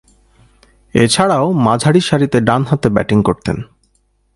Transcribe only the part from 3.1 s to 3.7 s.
করতেন।